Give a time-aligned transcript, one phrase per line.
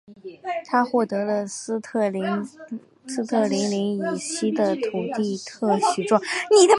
[0.65, 4.81] 他获得了斯特林岭以西的土
[5.15, 6.19] 地特许状。